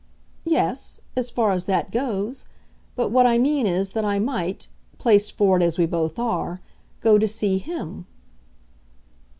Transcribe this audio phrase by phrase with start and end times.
[0.47, 2.47] "Yes as far as that goes.
[2.95, 6.59] But what I mean is that I might placed for it as we both are
[7.01, 8.07] go to see HIM."